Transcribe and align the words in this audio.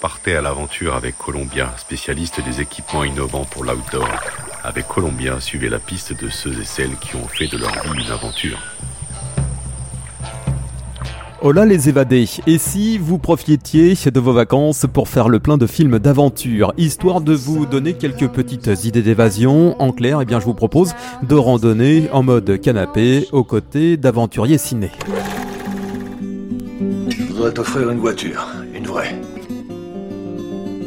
Partez 0.00 0.34
à 0.34 0.40
l'aventure 0.40 0.94
avec 0.94 1.18
Columbia, 1.18 1.74
spécialiste 1.76 2.40
des 2.42 2.62
équipements 2.62 3.04
innovants 3.04 3.44
pour 3.44 3.64
l'outdoor. 3.64 4.08
Avec 4.64 4.88
Columbia, 4.88 5.38
suivez 5.40 5.68
la 5.68 5.78
piste 5.78 6.18
de 6.18 6.30
ceux 6.30 6.58
et 6.58 6.64
celles 6.64 6.96
qui 6.96 7.16
ont 7.16 7.28
fait 7.28 7.48
de 7.48 7.58
leur 7.58 7.70
vie 7.70 8.02
une 8.02 8.10
aventure. 8.10 8.58
Hola 11.42 11.66
les 11.66 11.90
évadés, 11.90 12.26
et 12.46 12.56
si 12.56 12.96
vous 12.96 13.18
profitiez 13.18 13.94
de 13.94 14.20
vos 14.20 14.32
vacances 14.32 14.86
pour 14.90 15.08
faire 15.08 15.28
le 15.28 15.38
plein 15.38 15.58
de 15.58 15.66
films 15.66 15.98
d'aventure, 15.98 16.72
histoire 16.78 17.20
de 17.20 17.34
vous 17.34 17.66
donner 17.66 17.92
quelques 17.92 18.28
petites 18.28 18.84
idées 18.84 19.02
d'évasion, 19.02 19.78
en 19.82 19.92
clair, 19.92 20.22
eh 20.22 20.24
bien 20.24 20.40
je 20.40 20.46
vous 20.46 20.54
propose 20.54 20.94
de 21.22 21.34
randonner 21.34 22.08
en 22.12 22.22
mode 22.22 22.58
canapé 22.60 23.28
aux 23.32 23.44
côtés 23.44 23.98
d'aventuriers 23.98 24.58
ciné. 24.58 24.90
Je 27.08 27.22
voudrais 27.24 27.52
t'offrir 27.52 27.90
une 27.90 27.98
voiture, 27.98 28.46
une 28.74 28.86
vraie. 28.86 29.14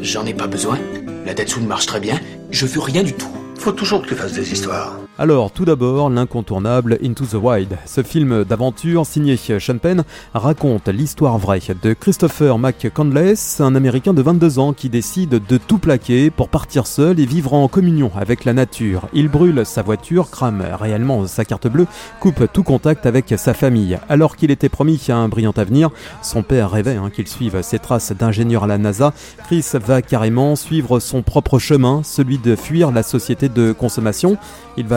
J'en 0.04 0.26
ai 0.26 0.34
pas 0.34 0.46
besoin. 0.46 0.78
La 1.24 1.32
Datsun 1.32 1.62
marche 1.62 1.86
très 1.86 1.98
bien. 1.98 2.20
Je 2.50 2.66
veux 2.66 2.80
rien 2.80 3.02
du 3.02 3.14
tout. 3.14 3.34
Faut 3.58 3.72
toujours 3.72 4.02
que 4.02 4.08
tu 4.08 4.14
fasses 4.14 4.34
des 4.34 4.52
histoires. 4.52 5.03
Alors, 5.16 5.52
tout 5.52 5.64
d'abord, 5.64 6.10
l'incontournable 6.10 6.98
Into 7.00 7.24
the 7.24 7.34
Wild. 7.34 7.78
Ce 7.86 8.02
film 8.02 8.42
d'aventure 8.42 9.06
signé 9.06 9.36
Sean 9.36 9.78
Penn 9.78 10.02
raconte 10.34 10.88
l'histoire 10.88 11.38
vraie 11.38 11.60
de 11.80 11.92
Christopher 11.92 12.58
McCandless, 12.58 13.60
un 13.60 13.76
Américain 13.76 14.12
de 14.12 14.20
22 14.22 14.58
ans 14.58 14.72
qui 14.72 14.88
décide 14.88 15.40
de 15.46 15.56
tout 15.56 15.78
plaquer 15.78 16.30
pour 16.30 16.48
partir 16.48 16.88
seul 16.88 17.20
et 17.20 17.26
vivre 17.26 17.54
en 17.54 17.68
communion 17.68 18.10
avec 18.16 18.44
la 18.44 18.54
nature. 18.54 19.02
Il 19.12 19.28
brûle 19.28 19.64
sa 19.64 19.82
voiture, 19.82 20.30
crame 20.30 20.64
réellement 20.80 21.28
sa 21.28 21.44
carte 21.44 21.68
bleue, 21.68 21.86
coupe 22.18 22.52
tout 22.52 22.64
contact 22.64 23.06
avec 23.06 23.32
sa 23.36 23.54
famille. 23.54 24.00
Alors 24.08 24.34
qu'il 24.34 24.50
était 24.50 24.68
promis 24.68 25.00
à 25.10 25.16
un 25.16 25.28
brillant 25.28 25.54
avenir, 25.56 25.90
son 26.22 26.42
père 26.42 26.72
rêvait 26.72 26.96
hein, 26.96 27.10
qu'il 27.14 27.28
suive 27.28 27.62
ses 27.62 27.78
traces 27.78 28.10
d'ingénieur 28.10 28.64
à 28.64 28.66
la 28.66 28.78
NASA. 28.78 29.12
Chris 29.44 29.64
va 29.74 30.02
carrément 30.02 30.56
suivre 30.56 30.98
son 30.98 31.22
propre 31.22 31.60
chemin, 31.60 32.02
celui 32.02 32.38
de 32.38 32.56
fuir 32.56 32.90
la 32.90 33.04
société 33.04 33.48
de 33.48 33.70
consommation. 33.70 34.38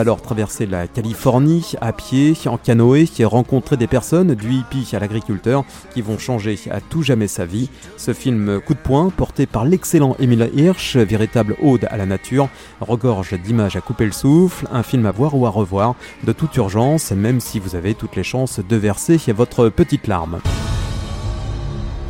Alors 0.08 0.22
traverser 0.22 0.64
la 0.64 0.86
Californie 0.86 1.74
à 1.82 1.92
pied, 1.92 2.32
en 2.46 2.56
canoë, 2.56 3.04
rencontrer 3.24 3.76
des 3.76 3.86
personnes, 3.86 4.34
du 4.34 4.54
hippie 4.54 4.88
à 4.96 4.98
l'agriculteur, 4.98 5.66
qui 5.92 6.00
vont 6.00 6.16
changer 6.16 6.58
à 6.70 6.80
tout 6.80 7.02
jamais 7.02 7.28
sa 7.28 7.44
vie. 7.44 7.68
Ce 7.98 8.14
film 8.14 8.58
coup 8.64 8.72
de 8.72 8.78
poing, 8.78 9.10
porté 9.14 9.44
par 9.44 9.66
l'excellent 9.66 10.16
Emile 10.18 10.50
Hirsch, 10.56 10.96
véritable 10.96 11.56
ode 11.62 11.86
à 11.90 11.98
la 11.98 12.06
nature, 12.06 12.48
regorge 12.80 13.34
d'images 13.34 13.76
à 13.76 13.82
couper 13.82 14.06
le 14.06 14.12
souffle, 14.12 14.66
un 14.72 14.82
film 14.82 15.04
à 15.04 15.10
voir 15.10 15.34
ou 15.34 15.44
à 15.44 15.50
revoir, 15.50 15.94
de 16.24 16.32
toute 16.32 16.56
urgence, 16.56 17.10
même 17.10 17.38
si 17.38 17.60
vous 17.60 17.76
avez 17.76 17.92
toutes 17.92 18.16
les 18.16 18.24
chances 18.24 18.60
de 18.66 18.76
verser 18.76 19.18
votre 19.36 19.68
petite 19.68 20.06
larme. 20.06 20.40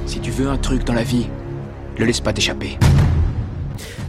Si 0.06 0.20
tu 0.20 0.30
veux 0.30 0.48
un 0.48 0.56
truc 0.56 0.84
dans 0.84 0.94
la 0.94 1.02
vie, 1.02 1.26
le 1.98 2.04
laisse 2.04 2.20
pas 2.20 2.32
t'échapper. 2.32 2.78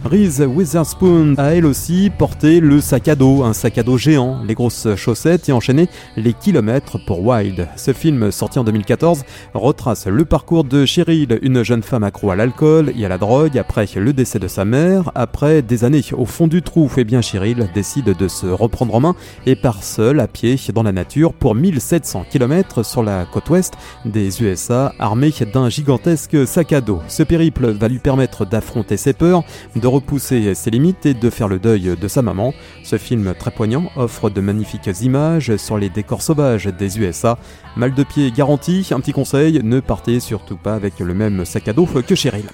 Reese 0.02 0.40
Witherspoon 0.40 1.34
a 1.36 1.54
elle 1.54 1.66
aussi 1.66 2.10
porté 2.16 2.60
le 2.60 2.80
sac 2.80 3.08
à 3.08 3.14
dos, 3.14 3.44
un 3.44 3.52
sac 3.52 3.76
à 3.76 3.82
dos 3.82 3.98
géant, 3.98 4.42
les 4.48 4.54
grosses 4.54 4.94
chaussettes 4.96 5.50
et 5.50 5.52
enchaîné 5.52 5.88
les 6.16 6.32
kilomètres 6.32 6.98
pour 7.04 7.22
Wild. 7.22 7.68
Ce 7.76 7.92
film, 7.92 8.32
sorti 8.32 8.58
en 8.58 8.64
2014, 8.64 9.24
retrace 9.52 10.06
le 10.06 10.24
parcours 10.24 10.64
de 10.64 10.86
Cheryl, 10.86 11.38
une 11.42 11.62
jeune 11.62 11.82
femme 11.82 12.02
accro 12.02 12.30
à 12.30 12.36
l'alcool 12.36 12.94
et 12.96 13.04
à 13.04 13.10
la 13.10 13.18
drogue 13.18 13.58
après 13.58 13.86
le 13.94 14.14
décès 14.14 14.38
de 14.38 14.48
sa 14.48 14.64
mère. 14.64 15.12
Après 15.14 15.60
des 15.60 15.84
années 15.84 16.00
au 16.16 16.24
fond 16.24 16.46
du 16.46 16.62
trou, 16.62 16.86
et 16.96 17.00
eh 17.00 17.04
bien 17.04 17.20
Cheryl 17.20 17.68
décide 17.74 18.16
de 18.16 18.28
se 18.28 18.46
reprendre 18.46 18.94
en 18.94 19.00
main 19.00 19.14
et 19.44 19.54
part 19.54 19.84
seule 19.84 20.20
à 20.20 20.28
pied 20.28 20.56
dans 20.74 20.82
la 20.82 20.92
nature 20.92 21.34
pour 21.34 21.54
1700 21.54 22.24
km 22.30 22.82
sur 22.84 23.02
la 23.02 23.26
côte 23.26 23.50
ouest 23.50 23.74
des 24.06 24.42
USA, 24.42 24.94
armée 24.98 25.32
d'un 25.52 25.68
gigantesque 25.68 26.46
sac 26.46 26.72
à 26.72 26.80
dos. 26.80 27.02
Ce 27.08 27.22
périple 27.22 27.68
va 27.68 27.88
lui 27.88 27.98
permettre 27.98 28.46
d'affronter 28.46 28.96
ses 28.96 29.12
peurs, 29.12 29.44
repousser 29.90 30.54
ses 30.54 30.70
limites 30.70 31.06
et 31.06 31.14
de 31.14 31.30
faire 31.30 31.48
le 31.48 31.58
deuil 31.58 31.96
de 32.00 32.08
sa 32.08 32.22
maman. 32.22 32.54
Ce 32.82 32.98
film 32.98 33.34
très 33.38 33.50
poignant 33.50 33.90
offre 33.96 34.30
de 34.30 34.40
magnifiques 34.40 34.88
images 35.02 35.56
sur 35.56 35.78
les 35.78 35.88
décors 35.88 36.22
sauvages 36.22 36.66
des 36.66 36.98
USA. 36.98 37.38
Mal 37.76 37.94
de 37.94 38.04
pied 38.04 38.30
garanti, 38.30 38.86
un 38.92 39.00
petit 39.00 39.12
conseil, 39.12 39.60
ne 39.62 39.80
partez 39.80 40.20
surtout 40.20 40.56
pas 40.56 40.74
avec 40.74 40.98
le 41.00 41.14
même 41.14 41.44
sac 41.44 41.68
à 41.68 41.72
dos 41.72 41.86
que 41.86 42.14
Cheryl. 42.14 42.44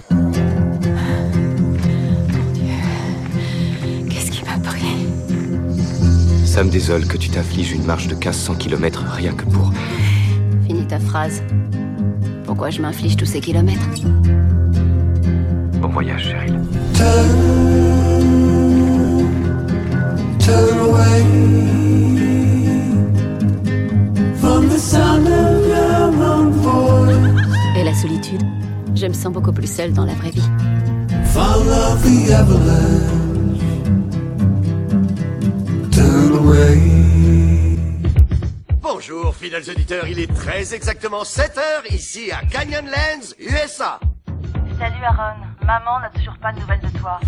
Qu'est-ce 4.10 4.30
qui 4.30 4.44
m'a 4.44 4.58
pris? 4.58 4.86
Ça 6.44 6.64
me 6.64 6.70
désole 6.70 7.06
que 7.06 7.16
tu 7.16 7.28
t'affliges 7.28 7.72
une 7.72 7.84
marche 7.84 8.08
de 8.08 8.14
1500 8.14 8.54
km 8.54 9.04
rien 9.08 9.32
que 9.32 9.44
pour... 9.44 9.72
Finis 10.66 10.86
ta 10.86 10.98
phrase. 10.98 11.42
Pourquoi 12.44 12.70
je 12.70 12.80
m'inflige 12.80 13.16
tous 13.16 13.26
ces 13.26 13.40
kilomètres? 13.40 13.88
Bon 15.86 15.92
voyage, 15.92 16.24
Cheryl. 16.24 16.60
Et 27.76 27.84
la 27.84 27.94
solitude 27.94 28.42
Je 28.96 29.06
me 29.06 29.12
sens 29.12 29.32
beaucoup 29.32 29.52
plus 29.52 29.72
seule 29.72 29.92
dans 29.92 30.04
la 30.04 30.14
vraie 30.14 30.30
vie. 30.30 30.42
Bonjour, 38.82 39.36
fidèles 39.36 39.70
auditeurs, 39.70 40.08
il 40.08 40.18
est 40.18 40.34
très 40.34 40.74
exactement 40.74 41.22
7 41.22 41.58
heures 41.58 41.92
ici 41.92 42.32
à 42.32 42.44
Canyonlands, 42.44 43.36
USA. 43.38 44.00
Salut 44.78 45.04
Aaron, 45.04 45.55
maman 45.66 45.98
n'a 45.98 46.10
toujours 46.10 46.38
pas 46.38 46.52
de 46.52 46.60
nouvelles 46.60 46.80
de 46.80 46.98
toi. 46.98 47.18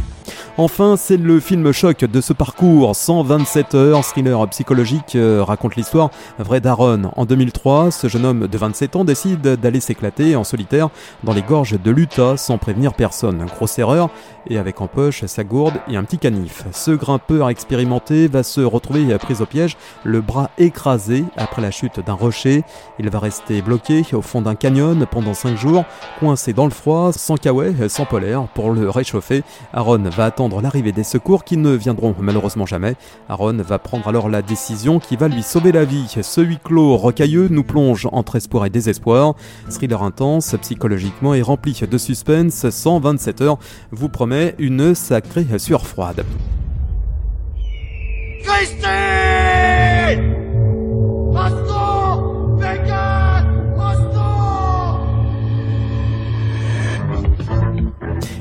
Enfin, 0.61 0.97
c'est 0.97 1.17
le 1.17 1.39
film 1.39 1.71
choc 1.71 2.05
de 2.05 2.21
ce 2.21 2.33
parcours. 2.33 2.97
127 2.97 3.77
heures, 3.77 4.05
thriller 4.05 4.45
psychologique 4.49 5.15
euh, 5.15 5.45
raconte 5.45 5.77
l'histoire 5.77 6.11
vraie 6.41 6.61
d'Aaron. 6.61 7.13
En 7.15 7.27
2003, 7.27 7.93
ce 7.93 8.09
jeune 8.09 8.25
homme 8.25 8.49
de 8.49 8.59
27 8.59 8.97
ans 8.97 9.05
décide 9.05 9.41
d'aller 9.41 9.79
s'éclater 9.79 10.35
en 10.35 10.43
solitaire 10.43 10.89
dans 11.23 11.33
les 11.33 11.43
gorges 11.43 11.81
de 11.81 11.91
l'Utah 11.93 12.37
sans 12.37 12.59
prévenir 12.59 12.95
personne. 12.95 13.47
Grosse 13.55 13.79
erreur, 13.79 14.11
et 14.51 14.59
avec 14.59 14.81
en 14.81 14.89
poche 14.89 15.25
sa 15.27 15.45
gourde 15.45 15.75
et 15.89 15.97
un 15.97 16.03
petit 16.03 16.19
canif. 16.19 16.65
Ce 16.73 16.91
grimpeur 16.91 17.51
expérimenté 17.51 18.27
va 18.27 18.43
se 18.43 18.61
retrouver 18.61 19.17
pris 19.19 19.37
au 19.41 19.47
piège, 19.47 19.77
le 20.03 20.21
bras 20.21 20.51
écrasé 20.59 21.25
après 21.37 21.63
la 21.63 21.71
chute 21.71 22.01
d'un 22.05 22.15
rocher. 22.15 22.65
Il 22.99 23.09
va 23.11 23.19
rester 23.19 23.63
bloqué 23.63 24.03
au 24.13 24.23
fond 24.23 24.43
d'un 24.43 24.55
canyon 24.55 25.07
pendant 25.11 25.35
5 25.35 25.57
jours, 25.57 25.85
coincé 26.19 26.53
dans 26.53 26.65
le 26.65 26.71
froid, 26.71 27.13
sans 27.13 27.37
kawaii, 27.37 27.89
sans 27.89 28.07
polaire. 28.07 28.47
Pour 28.55 28.71
le 28.71 28.89
réchauffer, 28.91 29.43
Aaron 29.73 30.03
va 30.03 30.25
attendre 30.25 30.48
l'arrivée 30.57 30.93
des 30.93 31.05
secours 31.05 31.45
qui 31.45 31.57
ne 31.57 31.75
viendront 31.75 32.15
malheureusement 32.19 32.67
jamais. 32.67 32.95
Aaron 33.29 33.57
va 33.59 33.79
prendre 33.79 34.09
alors 34.09 34.29
la 34.29 34.43
décision 34.43 34.99
qui 34.99 35.17
va 35.17 35.29
lui 35.29 35.43
sauver 35.43 35.73
la 35.73 35.85
vie. 35.85 36.17
Ce 36.23 36.41
huis 36.41 36.59
clos 36.63 36.97
rocailleux 36.97 37.49
nous 37.51 37.65
plonge 37.65 38.09
entre 38.13 38.37
espoir 38.37 38.67
et 38.67 38.71
désespoir. 38.71 39.35
Thriller 39.71 40.03
intense, 40.03 40.57
psychologiquement 40.61 41.35
et 41.35 41.43
rempli 41.43 41.79
de 41.89 41.99
suspense, 41.99 42.69
127 42.69 43.41
heures 43.43 43.59
vous 43.91 44.09
promet 44.09 44.55
une 44.59 44.95
sacrée 44.95 45.47
sueur 45.59 45.87
froide. 45.87 46.25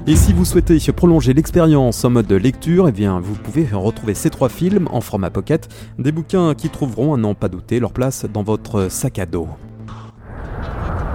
Et 0.09 0.16
si 0.16 0.31
vous 0.31 0.45
souhaitez 0.45 0.79
prolonger 0.94 1.34
l'expérience 1.34 2.06
en 2.06 2.09
mode 2.09 2.31
lecture, 2.31 2.88
eh 2.88 2.94
bien 2.94 3.19
vous 3.19 3.35
pouvez 3.35 3.68
retrouver 3.73 4.13
ces 4.13 4.29
trois 4.29 4.47
films 4.47 4.88
en 4.90 5.01
format 5.01 5.29
pocket, 5.29 5.68
des 6.00 6.13
bouquins 6.13 6.56
qui 6.56 6.69
trouveront, 6.69 7.16
à 7.16 7.18
n'en 7.18 7.34
pas 7.34 7.50
douter, 7.50 7.81
leur 7.81 7.91
place 7.91 8.23
dans 8.23 8.41
votre 8.41 8.90
sac 8.90 9.19
à 9.19 9.25
dos. 9.25 9.50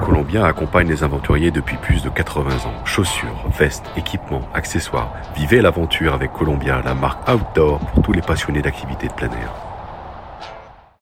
Columbia 0.05 0.45
accompagne 0.45 0.89
les 0.89 1.03
aventuriers 1.05 1.51
depuis 1.51 1.79
plus 1.79 2.03
de 2.03 2.11
80 2.11 2.51
ans. 2.51 2.85
Chaussures, 2.85 3.49
vestes, 3.59 3.87
équipements, 3.97 4.47
accessoires. 4.53 5.15
Vivez 5.37 5.63
l'aventure 5.63 6.13
avec 6.13 6.31
Columbia, 6.35 6.83
la 6.85 6.95
marque 6.95 7.27
outdoor 7.31 7.79
pour 7.79 8.03
tous 8.03 8.13
les 8.13 8.21
passionnés 8.21 8.61
d'activités 8.61 9.09
de 9.09 9.15
plein 9.15 9.31
air. 9.31 9.72